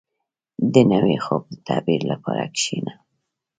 •د 0.73 0.75
نوي 0.91 1.17
خوب 1.25 1.43
د 1.49 1.53
تعبیر 1.67 2.01
لپاره 2.11 2.43
کښېنه. 2.55 2.93